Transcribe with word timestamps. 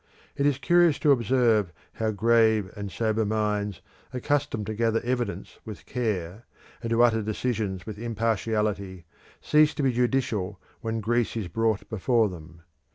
It 0.35 0.47
is 0.47 0.57
curious 0.57 0.97
to 0.97 1.11
observe 1.11 1.71
how 1.93 2.09
grave 2.09 2.71
and 2.75 2.91
sober 2.91 3.23
minds 3.23 3.83
accustomed 4.11 4.65
to 4.65 4.73
gather 4.73 4.99
evidence 5.03 5.59
with 5.63 5.85
care, 5.85 6.47
and 6.81 6.89
to 6.89 7.03
utter 7.03 7.21
decisions 7.21 7.85
with 7.85 7.99
impartiality, 7.99 9.05
cease 9.41 9.75
to 9.75 9.83
be 9.83 9.93
judicial 9.93 10.59
when 10.79 11.01
Greece 11.01 11.37
is 11.37 11.49
brought 11.49 11.87
before 11.87 12.29
them. 12.29 12.63